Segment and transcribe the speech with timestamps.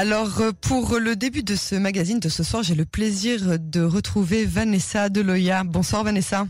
[0.00, 3.82] Alors, euh, pour le début de ce magazine de ce soir, j'ai le plaisir de
[3.82, 5.64] retrouver Vanessa Deloya.
[5.64, 6.46] Bonsoir Vanessa.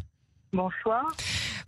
[0.53, 1.11] Bonsoir.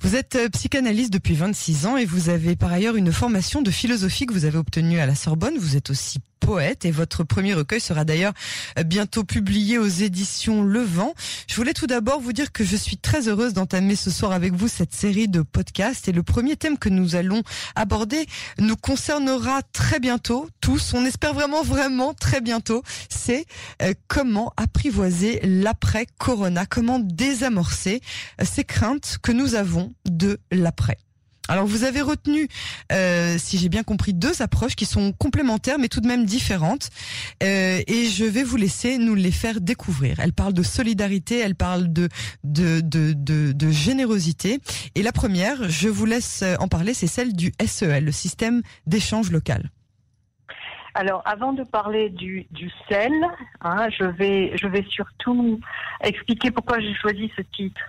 [0.03, 3.71] Vous êtes euh, psychanalyste depuis 26 ans et vous avez par ailleurs une formation de
[3.71, 5.57] philosophie que vous avez obtenue à la Sorbonne.
[5.57, 8.33] Vous êtes aussi poète et votre premier recueil sera d'ailleurs
[8.79, 11.15] euh, bientôt publié aux éditions Le Vent.
[11.49, 14.55] Je voulais tout d'abord vous dire que je suis très heureuse d'entamer ce soir avec
[14.55, 17.43] vous cette série de podcasts et le premier thème que nous allons
[17.77, 18.27] aborder
[18.59, 20.95] nous concernera très bientôt tous.
[20.95, 22.83] On espère vraiment vraiment très bientôt.
[23.09, 23.45] C'est
[23.83, 28.01] euh, comment apprivoiser l'après Corona, comment désamorcer
[28.43, 30.99] ces craintes que nous avons de l'après.
[31.51, 32.47] Alors vous avez retenu,
[32.93, 36.91] euh, si j'ai bien compris, deux approches qui sont complémentaires mais tout de même différentes.
[37.43, 40.21] Euh, et je vais vous laisser nous les faire découvrir.
[40.21, 42.09] Elle parle de solidarité, elle parle de
[42.45, 44.61] de, de, de, de générosité.
[44.95, 49.33] Et la première, je vous laisse en parler, c'est celle du SEL, le système d'échange
[49.33, 49.73] local.
[50.95, 53.13] Alors, avant de parler du, du sel,
[53.61, 55.61] hein, je vais je vais surtout
[56.03, 57.81] expliquer pourquoi j'ai choisi ce titre.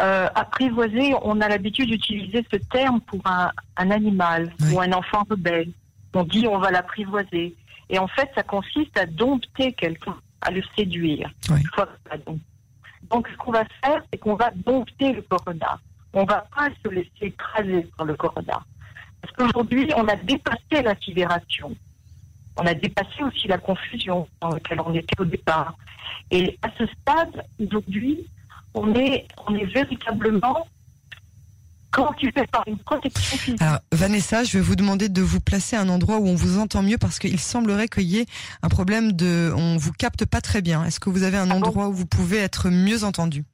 [0.00, 5.24] Euh, apprivoiser, on a l'habitude d'utiliser ce terme pour un, un animal ou un enfant
[5.28, 5.70] rebelle.
[6.14, 7.54] On dit on va l'apprivoiser.
[7.88, 11.30] Et en fait, ça consiste à dompter quelqu'un, à le séduire.
[13.10, 15.78] Donc, ce qu'on va faire, c'est qu'on va dompter le corona.
[16.12, 18.60] On va pas se laisser écraser par le corona.
[19.20, 21.76] Parce qu'aujourd'hui, on a dépassé la sidération
[22.60, 25.76] on a dépassé aussi la confusion dans laquelle on était au départ.
[26.30, 28.28] Et à ce stade, aujourd'hui,
[28.74, 30.68] on est, on est véritablement
[31.90, 33.62] quand tu fais par une protection physique.
[33.62, 36.58] Alors, Vanessa, je vais vous demander de vous placer à un endroit où on vous
[36.58, 38.26] entend mieux parce qu'il semblerait qu'il y ait
[38.62, 40.84] un problème de, on vous capte pas très bien.
[40.84, 43.44] Est-ce que vous avez un ah endroit où vous pouvez être mieux entendu?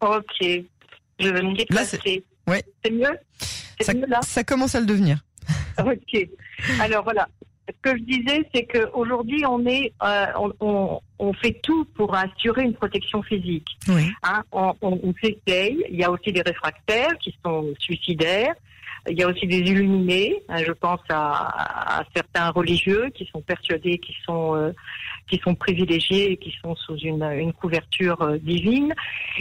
[0.00, 2.24] Ok, je vais me déplacer.
[2.46, 2.62] Ouais.
[2.84, 3.18] C'est mieux?
[3.80, 4.20] Ça, mieux là?
[4.22, 5.24] Ça commence à le devenir.
[5.78, 6.28] Ok.
[6.80, 7.26] Alors voilà,
[7.72, 10.26] ce que je disais, c'est qu'aujourd'hui, on est, euh,
[10.60, 13.68] on, on, fait tout pour assurer une protection physique.
[13.88, 14.10] Oui.
[14.22, 15.84] Hein, on, on, on s'essaye.
[15.90, 18.54] Il y a aussi des réfractaires qui sont suicidaires.
[19.08, 20.42] Il y a aussi des illuminés.
[20.48, 24.72] Hein, je pense à, à, certains religieux qui sont persuadés qu'ils sont euh,
[25.28, 28.94] qui sont privilégiés et qui sont sous une, une couverture euh, divine.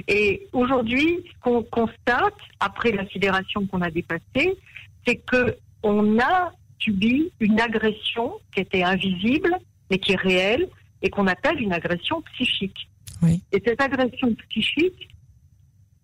[0.08, 4.58] Et aujourd'hui, ce qu'on constate après la sidération qu'on a dépassée,
[5.06, 6.52] c'est que on a
[6.82, 9.56] subi une agression qui était invisible,
[9.90, 10.68] mais qui est réelle,
[11.02, 12.90] et qu'on appelle une agression psychique.
[13.22, 13.42] Oui.
[13.52, 15.10] Et cette agression psychique,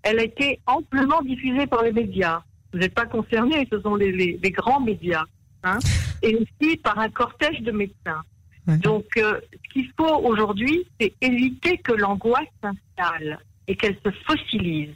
[0.03, 2.41] elle a été amplement diffusée par les médias.
[2.71, 5.25] Vous n'êtes pas concernés, ce sont les, les, les grands médias.
[5.63, 5.79] Hein,
[6.21, 8.21] et aussi par un cortège de médecins.
[8.67, 8.77] Oui.
[8.79, 14.93] Donc, euh, ce qu'il faut aujourd'hui, c'est éviter que l'angoisse s'installe et qu'elle se fossilise.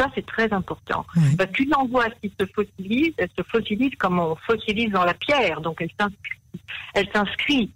[0.00, 1.04] Ça, c'est très important.
[1.14, 1.36] Oui.
[1.36, 5.60] Parce qu'une angoisse qui se fossilise, elle se fossilise comme on fossilise dans la pierre.
[5.60, 6.40] Donc, elle s'inscrit.
[6.94, 7.70] Elle s'inscrit.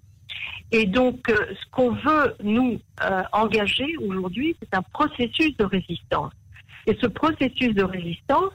[0.73, 6.33] Et donc, euh, ce qu'on veut, nous, euh, engager aujourd'hui, c'est un processus de résistance.
[6.87, 8.53] Et ce processus de résistance,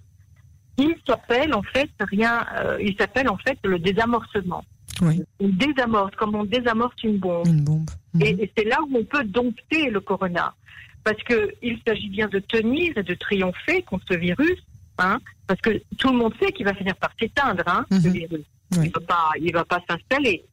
[0.79, 4.65] il s'appelle en fait rien, euh, il s'appelle en fait le désamorcement.
[5.01, 5.21] Oui.
[5.39, 7.47] On désamorce, comme on désamorce une bombe.
[7.47, 7.89] Une bombe.
[8.15, 8.21] Mmh.
[8.23, 10.55] Et, et c'est là où on peut dompter le corona
[11.03, 14.57] parce qu'il s'agit bien de tenir et de triompher contre ce virus,
[14.97, 17.99] hein, parce que tout le monde sait qu'il va finir par s'éteindre, hein, Mhm.
[18.01, 18.45] ce virus.
[18.77, 18.85] Oui.
[18.85, 20.45] Il va pas, il va pas s'installer.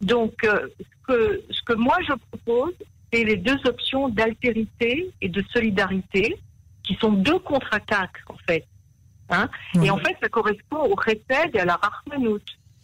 [0.00, 2.74] Donc, euh, ce, que, ce que moi je propose,
[3.12, 6.36] c'est les deux options d'altérité et de solidarité,
[6.84, 8.64] qui sont deux contre-attaques en fait.
[9.30, 9.48] Hein.
[9.74, 9.86] Oui.
[9.86, 12.40] Et en fait, ça correspond au recède et à la rachmanout,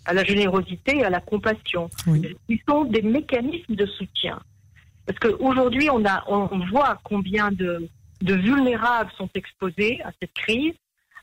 [0.07, 2.37] à la générosité et à la compassion, Oui.
[2.49, 4.41] qui sont des mécanismes de soutien.
[5.07, 7.89] Parce qu'aujourd'hui, on, on voit combien de,
[8.23, 10.73] vulnérables sont exposés à cette crise,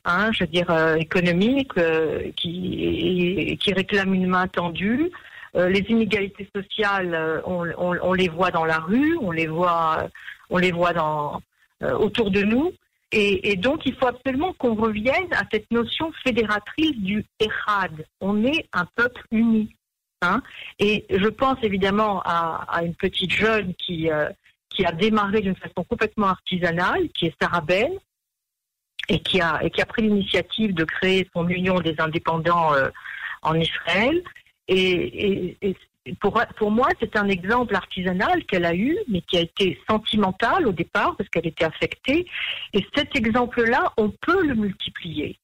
[0.04, 5.10] hein, je veux dire, euh, économique, euh, qui, réclame une main tendue.
[5.54, 10.08] Euh, les inégalités sociales, on, les voit dans la rue, on les voit,
[10.48, 11.42] on les voit dans,
[11.82, 12.72] autour de nous.
[13.10, 18.06] Et, et, donc, il faut absolument qu'on revienne à cette notion fédératrice du Ehad.
[18.20, 19.74] On est un peuple uni.
[20.22, 20.40] Hein
[20.78, 24.28] et je pense évidemment à, une petite jeune qui, euh,
[24.70, 27.90] qui a démarré d'une façon complètement artisanale, qui est Sarah Ben,
[29.08, 32.88] et qui a, et qui a pris l'initiative de créer son Union des indépendants euh,
[33.42, 34.22] en Israël.
[34.68, 39.38] Et, et, et pour, pour moi, c'est un exemple artisanal qu'elle a eu, mais qui
[39.38, 42.26] a été sentimental au départ, parce qu'elle était affectée.
[42.72, 45.38] Et cet exemple-là, on peut le multiplier.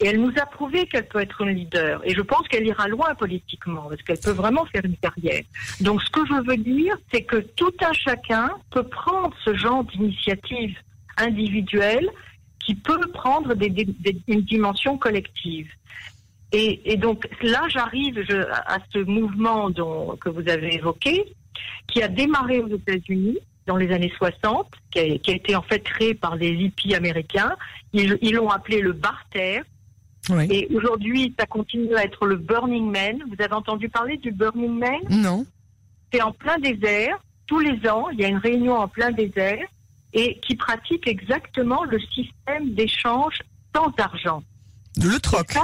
[0.00, 2.00] Et elle nous a prouvé qu'elle peut être une leader.
[2.04, 5.42] Et je pense qu'elle ira loin politiquement, parce qu'elle peut vraiment faire une carrière.
[5.80, 9.82] Donc ce que je veux dire, c'est que tout un chacun peut prendre ce genre
[9.84, 10.76] d'initiative
[11.16, 12.08] individuelle
[12.64, 13.54] qui peut prendre
[14.28, 15.68] une dimension collective.
[16.52, 18.24] Et, donc là, j'arrive
[18.66, 21.24] à ce mouvement que vous avez évoqué,
[21.88, 26.14] qui a démarré aux États-Unis dans les années 60, qui a, été en fait créé
[26.14, 27.54] par des hippies américains.
[27.92, 29.60] Ils l'ont appelé le barter.
[30.50, 33.22] Et aujourd'hui, ça continue à être le Burning Man.
[33.28, 35.00] Vous avez entendu parler du Burning Man?
[35.10, 35.46] Non.
[36.12, 37.18] C'est en plein désert.
[37.46, 39.64] Tous les ans, il y a une réunion en plein désert
[40.12, 43.38] et qui pratique exactement le système d'échange
[43.74, 44.42] sans argent.
[44.96, 45.54] Le troc.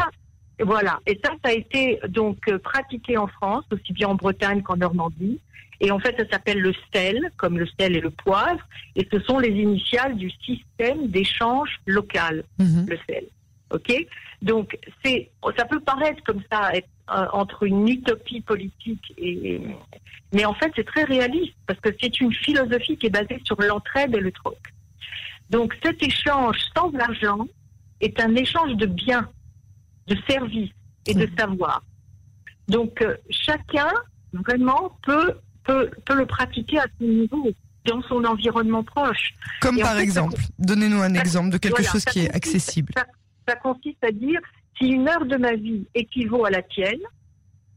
[0.61, 0.99] voilà.
[1.07, 4.77] Et ça, ça a été donc euh, pratiqué en France, aussi bien en Bretagne qu'en
[4.77, 5.41] Normandie.
[5.81, 8.61] Et en fait, ça s'appelle le sel, comme le sel et le poivre.
[8.97, 12.87] Et ce sont les initiales du système d'échange local, mhm.
[12.89, 13.25] le sel.
[13.71, 13.93] OK
[14.43, 19.61] Donc, c'est, ça peut paraître comme ça, être, euh, entre une utopie politique et,
[20.33, 23.61] mais en fait, c'est très réaliste parce que c'est une philosophie qui est basée sur
[23.61, 24.59] l'entraide et le troc.
[25.51, 27.47] Donc, cet échange sans argent
[28.01, 29.29] est un échange de biens,
[30.09, 30.73] de services
[31.07, 31.83] et de savoir.
[32.69, 33.93] Donc, euh, chacun
[34.33, 37.51] vraiment peut, peut, peut le pratiquer à son niveau
[37.87, 39.35] dans son environnement proche.
[39.61, 42.93] Comme par exemple, donnez-nous un exemple de quelque chose qui est accessible.
[42.97, 43.07] ça,
[43.57, 44.41] consiste à dire,
[44.79, 47.01] si une heure de ma vie équivaut à la tienne,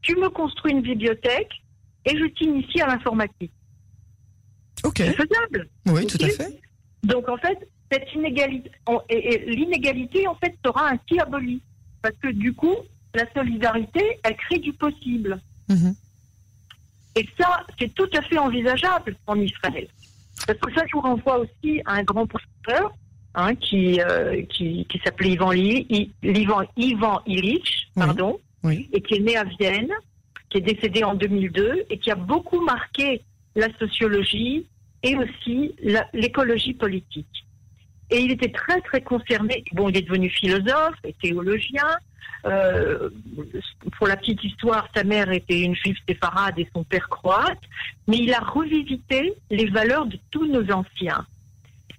[0.02, 1.52] tu me construis une bibliothèque
[2.04, 3.52] et je t'initie à l'informatique.
[4.84, 4.98] Ok.
[4.98, 5.68] C'est faisable.
[5.86, 6.60] Oui, tout à fait.
[7.02, 8.70] Donc en fait, cette inégalité,
[9.08, 11.62] et, l'inégalité en fait sera ainsi abolie.
[12.02, 12.76] Parce que du coup,
[13.14, 15.40] la solidarité, elle crée du possible.
[15.68, 15.94] Mhm.
[17.16, 19.88] Et ça, c'est tout à fait envisageable en Israël.
[20.46, 22.92] Parce que ça, je vous renvoie aussi à un grand professeur
[23.38, 28.38] hein, qui, euh, qui, qui s'appelait Ivan, Ivan, Ivan Illich, pardon,
[28.68, 29.92] et qui est né à Vienne,
[30.50, 33.22] qui est décédé en 2002 et qui a beaucoup marqué
[33.54, 34.66] la sociologie
[35.02, 35.74] et aussi
[36.12, 37.44] l'écologie politique.
[38.10, 39.64] Et il était très très concerné.
[39.72, 41.86] Bon, il est devenu philosophe et théologien.
[42.46, 43.10] Euh,
[43.96, 47.60] pour la petite histoire, sa mère était une juive séfarade et son père croate,
[48.06, 51.26] mais il a revisité les valeurs de tous nos anciens.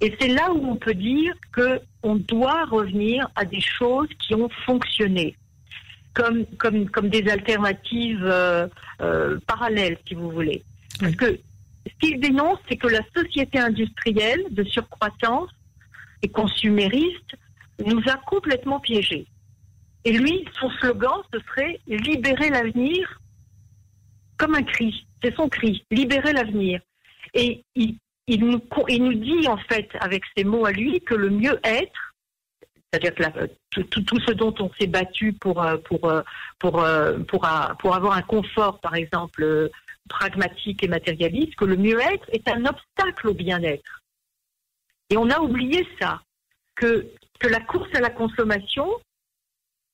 [0.02, 4.34] Et c'est là où on peut dire que on doit revenir à des choses qui
[4.34, 5.36] ont fonctionné
[6.14, 8.68] comme, comme, comme des alternatives euh,
[9.02, 10.64] euh, parallèles, si vous voulez.
[11.00, 11.40] Parce que
[11.86, 15.50] ce qu'il dénonce, c'est que la société industrielle de surcroissance
[16.22, 17.36] et consumériste
[17.86, 19.28] nous a complètement piégés.
[20.06, 23.20] Et lui, son slogan, ce serait libérer l'avenir
[24.38, 25.06] comme un cri.
[25.22, 26.82] C'est son cri, libérer l'avenir.
[27.34, 27.98] Et il,
[28.30, 32.14] il, nous, dit, en fait, avec ces mots à lui, que le mieux-être,
[32.92, 33.16] c'est-à-dire
[33.72, 36.24] que tout, ce dont on s'est battu pour, euh, euh,
[36.64, 39.70] euh, avoir un confort, par exemple,
[40.08, 44.02] pragmatique et matérialiste, que le mieux-être est un obstacle au bien-être.
[45.10, 46.22] Et on a oublié ça,
[46.76, 47.08] que
[47.44, 48.88] la course à la consommation,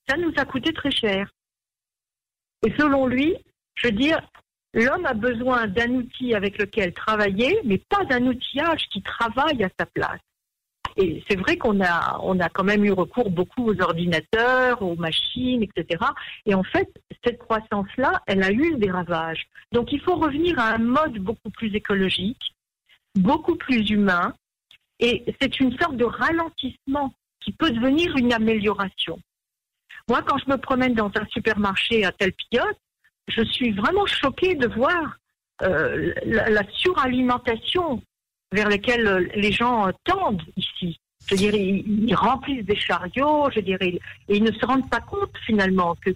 [0.08, 1.30] ça nous a coûté très cher.
[2.66, 3.36] Et selon lui,
[3.76, 4.20] je veux dire,
[4.76, 9.70] l'homme a besoin d'un outil avec lequel travailler, mais pas d'un outillage qui travaille à
[9.80, 10.20] sa place.
[10.98, 14.96] Et c'est vrai qu'on a, on a quand même eu recours beaucoup aux ordinateurs, aux
[14.96, 16.04] machines, etc.
[16.46, 16.90] Et en fait,
[17.24, 19.46] cette croissance-là, elle a eu des ravages.
[19.72, 22.54] Donc il faut revenir à un mode beaucoup plus écologique,
[23.16, 24.34] beaucoup plus humain.
[25.00, 29.20] Et c'est une sorte de ralentissement qui peut devenir une amélioration.
[30.08, 32.62] Moi, quand je me promène dans un supermarché à Telpiot,
[33.28, 35.18] je suis vraiment choquée de voir
[35.62, 38.02] euh, la, suralimentation
[38.52, 41.00] vers lesquels euh, les gens tendent ici.
[41.28, 45.36] Je dirais, ils, remplissent des chariots, je dirais, et ils ne se rendent pas compte
[45.46, 46.12] finalement que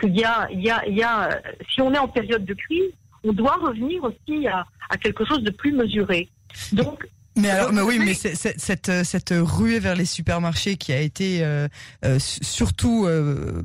[0.00, 2.54] qu'il y a, il y a, il y a, si on est en période de
[2.54, 2.92] crise,
[3.24, 6.28] on doit revenir aussi à, à quelque chose de plus mesuré.
[6.72, 7.06] Donc,
[7.40, 11.42] mais alors, mais oui, mais cette, euh, cette ruée vers les supermarchés qui a été
[11.42, 11.68] euh,
[12.04, 13.08] euh, surtout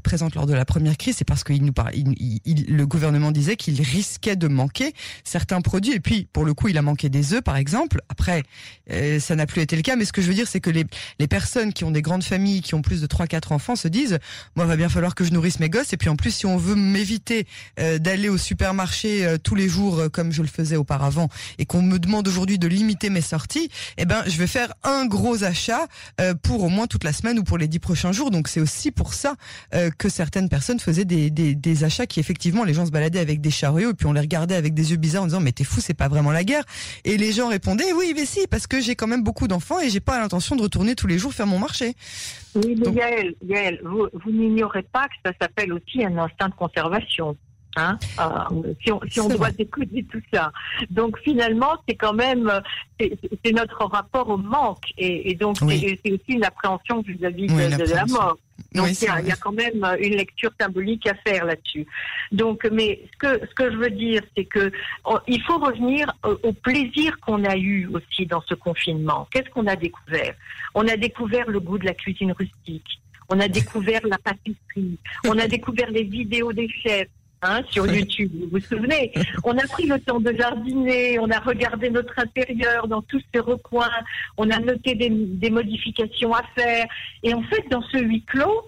[0.03, 3.82] présente lors de la première crise, c'est parce qu'il nous il, le gouvernement disait qu'il
[3.82, 5.94] risquait de manquer certains produits.
[5.94, 8.01] Et puis, pour le coup, il a manqué des œufs, par exemple.
[8.10, 8.44] Après,
[9.20, 9.96] ça n'a plus été le cas.
[9.96, 10.86] Mais ce que je veux dire, c'est que les,
[11.20, 14.20] les personnes qui ont des grandes familles, qui ont plus de 3-4 enfants, se disent,
[14.55, 15.94] moi, va bien falloir que je nourrisse mes gosses.
[15.94, 17.46] Et puis, en plus, si on veut m'éviter
[17.77, 22.27] d'aller au supermarché tous les jours comme je le faisais auparavant, et qu'on me demande
[22.27, 23.64] aujourd'hui de limiter mes sorties
[23.98, 25.88] eh ben, je vais faire un gros achat
[26.22, 28.31] euh, pour au moins toute la semaine ou pour les dix prochains jours.
[28.31, 29.36] Donc c'est aussi pour ça
[29.74, 33.19] euh, que certaines personnes faisaient des, des, des, achats qui effectivement les gens se baladaient
[33.19, 35.51] avec des chariots et puis on les regardait avec des yeux bizarres en disant mais
[35.51, 36.63] t'es fou, c'est pas vraiment la guerre.
[37.03, 39.89] Et les gens répondaient oui mais si parce que j'ai quand même beaucoup d'enfants et
[39.89, 41.95] j'ai pas l'intention de retourner tous les jours faire mon marché.
[42.55, 46.55] Oui mais Yael, Yael, vous, vous n'ignorez pas que ça s'appelle aussi un instinct de
[46.55, 47.36] conservation.
[47.77, 50.51] Hein euh, si on, si on doit écouter tout ça.
[50.89, 52.51] Donc finalement, c'est quand même
[53.00, 58.05] c'est notre rapport au manque et, et donc c'est aussi une appréhension vis-à-vis de, la
[58.05, 58.38] mort.
[58.74, 61.86] Donc il, y a, il, y a, quand même une lecture symbolique à faire là-dessus.
[62.32, 64.72] Donc, mais ce que ce que je veux dire, c'est que
[65.03, 69.27] oh, il faut revenir au, au plaisir qu'on a eu aussi dans ce confinement.
[69.32, 70.34] Qu'est-ce qu'on a découvert?
[70.74, 73.01] On a découvert le goût de la cuisine rustique.
[73.29, 74.98] On a découvert la pâtisserie.
[75.25, 77.10] On a découvert les vidéos des chefs.
[77.42, 79.12] Hein, sur YouTube, vous vous souvenez?
[79.44, 83.39] On a pris le temps de jardiner, on a regardé notre intérieur dans tous ces
[83.39, 83.92] recoins,
[84.38, 86.88] on a noté des, des modifications à faire.
[87.22, 88.65] Et en fait, dans ce huis clos,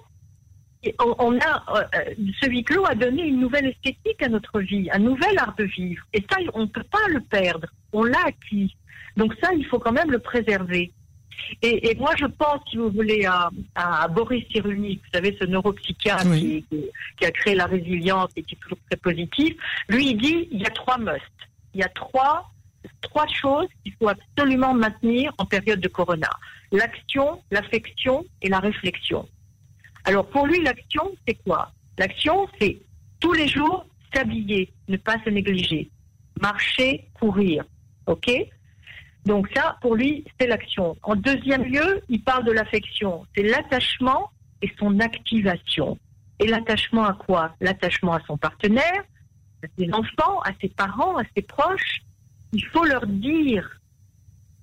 [0.99, 4.99] on a euh, ce huis clos a donné une nouvelle esthétique à notre vie, un
[4.99, 6.05] nouvel art de vivre.
[6.13, 7.67] Et ça, on ne peut pas le perdre.
[7.93, 8.75] On l'a acquis.
[9.15, 10.91] Donc ça, il faut quand même le préserver.
[11.61, 15.45] Et, et, moi, je pense, si vous voulez, à, à Boris Cyrulnik, vous savez, ce
[15.45, 16.65] neuropsychiatre oui.
[16.69, 16.85] qui,
[17.17, 19.55] qui, a créé la résilience et qui est toujours très positif.
[19.89, 21.23] Lui, il dit il y a trois musts.
[21.73, 22.49] Il y a trois,
[23.01, 26.29] trois choses qu'il faut absolument maintenir en période de corona
[26.71, 29.27] l'action, l'affection et la réflexion.
[30.03, 31.71] Alors, pour lui, l'action, c'est quoi?
[31.97, 32.79] L'action, c'est
[33.19, 35.89] tous les jours s'habiller, ne pas se négliger,
[36.41, 37.65] marcher, courir.
[38.05, 38.29] OK?
[39.27, 40.95] Donc ça, pour lui, c'est l'action.
[41.03, 43.25] En deuxième lieu, il parle de l'affection.
[43.35, 44.31] C'est l'attachement
[44.61, 45.99] et son activation.
[46.39, 47.53] Et l'attachement à quoi?
[47.59, 49.03] L'attachement à son partenaire,
[49.63, 52.01] à ses enfants, à ses parents, à ses proches.
[52.53, 53.81] Il faut leur dire,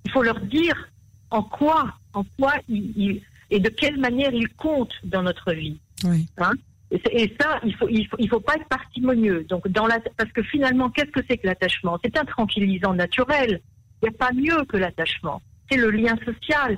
[0.03, 0.89] il faut leur dire
[1.29, 5.79] en quoi, en quoi ils, et de quelle manière ils comptent dans notre vie.
[6.03, 6.27] Oui.
[6.39, 6.53] Hein?
[6.91, 9.43] Et ça, il faut, il faut, il faut pas être parcimonieux.
[9.43, 11.99] Donc, dans la, parce que finalement, qu'est-ce que c'est que l'attachement?
[12.03, 13.61] C'est un tranquillisant naturel.
[14.01, 15.41] Il n'y a pas mieux que l'attachement.
[15.69, 16.77] C'est le lien social.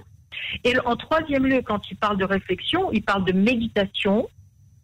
[0.63, 4.29] Et en troisième lieu, quand il parle de réflexion, il parle de méditation,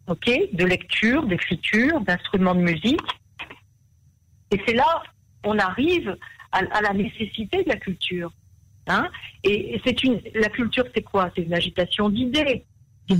[0.08, 3.00] ok, de lecture, d'écriture, d'instruments de musique.
[4.50, 5.02] Et c'est là
[5.44, 6.16] on arrive
[6.52, 8.32] à, à, la nécessité de la culture.
[8.86, 9.08] Hein
[9.42, 11.30] et c'est une, la culture, c'est quoi?
[11.34, 12.64] C'est une agitation d'idées.
[13.08, 13.16] C'est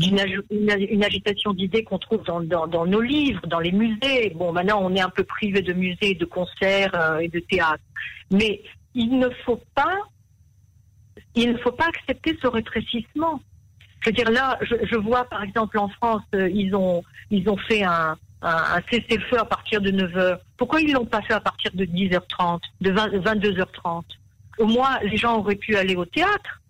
[0.50, 4.30] une, agitation d'idées qu'on trouve dans, nos livres, dans les musées.
[4.34, 7.82] Bon, maintenant, on est un peu privé de musées, de concerts euh, et de théâtre.
[8.30, 8.62] Mais
[8.94, 9.98] il ne faut pas,
[11.34, 13.42] il ne faut pas accepter ce rétrécissement.
[14.00, 17.58] Je veux dire, là, je, vois par exemple en France, euh, ils ont, ils ont
[17.58, 20.38] fait un, un, un cessez-le-feu à partir de 9h.
[20.56, 24.02] Pourquoi ils l'ont pas fait à partir de 10h30, de 20, 22h30
[24.58, 26.62] Au moins, les gens auraient pu aller au théâtre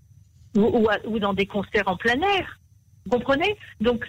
[0.56, 2.59] ou, ou dans des concerts en plein air.
[3.04, 4.04] Vous comprenez Donc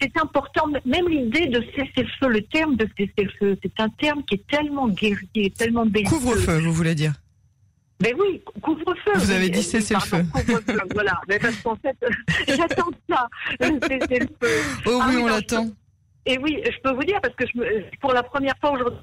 [0.00, 4.46] c'est important, même l'idée de cessez-le-feu, le terme de cessez-le-feu, c'est un terme qui est
[4.46, 6.10] tellement guerrier, tellement belliqueux.
[6.10, 7.14] Couvre-feu, vous voulez dire?
[8.02, 9.12] Mais oui, couvre-feu.
[9.14, 10.24] Vous avez dit cessez le feu.
[10.92, 11.96] voilà, mais parce qu'en fait,
[12.48, 13.28] j'attends ça,
[13.60, 14.82] cessez le feu.
[14.86, 15.70] Oh ah, oui, on l'attend.
[16.26, 19.00] Et oui, je peux vous dire, parce que je me, pour la première fois aujourd'hui,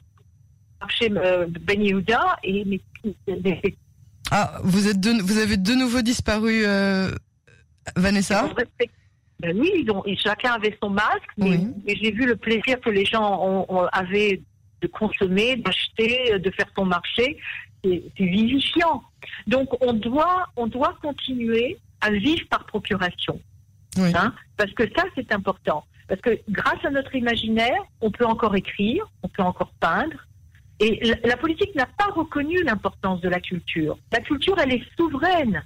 [0.79, 2.81] marché euh, Ben Yehuda, et mes,
[3.27, 3.75] mes,
[4.31, 7.11] Ah, vous, êtes de, vous avez de nouveau disparu, euh,
[7.95, 8.49] Vanessa?
[9.41, 11.67] Ben oui, ils ont, chacun avait son masque, mais, oui.
[11.85, 14.41] mais j'ai vu le plaisir que les gens ont, ont, avaient
[14.81, 17.37] de consommer, d'acheter, de faire son marché
[17.83, 19.03] c'est vivifiant.
[19.47, 23.39] Donc on doit, on doit continuer à vivre par procuration.
[23.97, 24.11] Oui.
[24.15, 25.83] Hein, parce que ça, c'est important.
[26.07, 30.17] Parce que grâce à notre imaginaire, on peut encore écrire, on peut encore peindre.
[30.79, 33.97] Et la, la politique n'a pas reconnu l'importance de la culture.
[34.11, 35.63] La culture, elle est souveraine.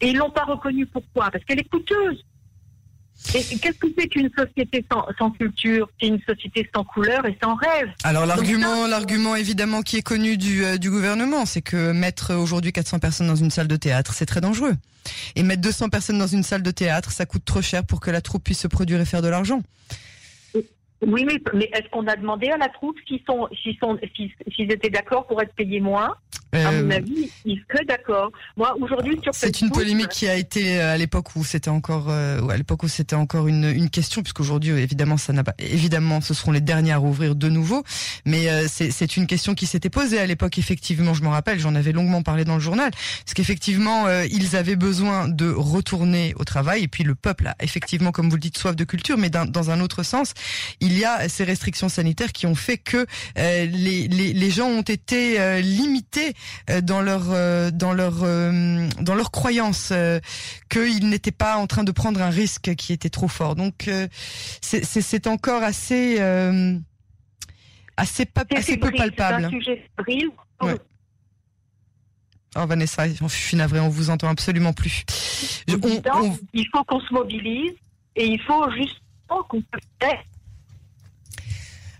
[0.00, 0.86] Et ils l'ont pas reconnue.
[0.86, 1.30] Pourquoi?
[1.30, 2.24] Parce qu'elle est coûteuse.
[3.34, 7.36] Et qu'est-ce que c'est qu'une société sans, sans culture C'est une société sans couleur et
[7.42, 7.88] sans rêve?
[8.04, 12.72] Alors l'argument, l'argument évidemment qui est connu du, euh, du gouvernement, c'est que mettre aujourd'hui
[12.72, 14.74] 400 personnes dans une salle de théâtre, c'est très dangereux.
[15.34, 18.10] Et mettre 200 personnes dans une salle de théâtre, ça coûte trop cher pour que
[18.10, 19.62] la troupe puisse se produire et faire de l'argent.
[21.02, 23.98] Oui, mais, mais est-ce qu'on a demandé à la troupe s'ils sont, s'ils sont,
[24.54, 26.14] s'ils étaient d'accord pour être payés moins?
[26.54, 28.30] Euh, À mon avis, ils seraient d'accord.
[28.56, 32.06] Moi, aujourd'hui, sur c'est une polémique qui a été euh, à l'époque où c'était encore,
[32.08, 36.20] euh, à l'époque où c'était encore une, une question, puisqu'aujourd'hui, évidemment, ça n'a pas, évidemment,
[36.22, 37.82] ce seront les derniers à rouvrir de nouveau.
[38.24, 40.56] Mais euh, c'est, une question qui s'était posée à l'époque.
[40.56, 44.56] Effectivement, je m'en rappelle, j'en avais longuement parlé dans le journal, parce qu'effectivement, euh, ils
[44.56, 48.40] avaient besoin de retourner au travail, et puis le peuple a effectivement, comme vous le
[48.40, 50.32] dites, soif de culture, mais dans un autre sens
[50.85, 53.06] il y a ces restrictions sanitaires qui ont fait que
[53.38, 56.34] euh, les, les, les, gens ont été euh, limités
[56.70, 57.24] euh, dans leur
[57.72, 59.92] dans leur dans leur croyance
[60.68, 63.54] qu'ils n'étaient pas en train de prendre un risque qui était trop fort.
[63.54, 63.90] Donc
[64.60, 66.18] c'est encore assez
[67.96, 69.50] assez, assez peu palpable.
[70.62, 70.76] Ouais.
[72.58, 75.04] Oh Vanessa, je suis navrée, on vous entend absolument plus.
[75.68, 76.38] Je, on, on...
[76.54, 77.72] Il faut qu'on se mobilise
[78.14, 79.62] et il faut justement qu'on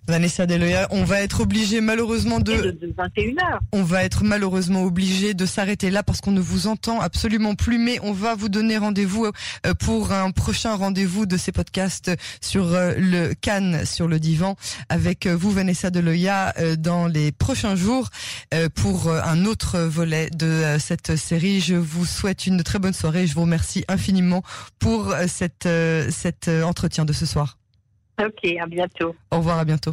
[0.08, 3.58] Vanessa Deloya, on va être obligé malheureusement de, de, 21h.
[3.72, 7.78] On va être malheureusement obligé de s'arrêter là parce qu'on ne vous entend absolument plus,
[7.78, 12.72] mais on va vous donner rendez-vous euh, pour un prochain rendez-vous de ces podcasts sur
[12.72, 14.56] euh, le Cannes sur le divan
[14.88, 18.10] avec euh, vous Vanessa Deloya dans les prochains jours
[18.74, 21.60] pour un autre volet de cette série.
[21.60, 23.26] Je vous souhaite une très bonne soirée.
[23.26, 24.42] Je vous remercie infiniment
[24.78, 25.68] pour cette,
[26.10, 27.58] cet entretien de ce soir.
[28.18, 29.14] Ok, à bientôt.
[29.30, 29.92] Au revoir, à bientôt.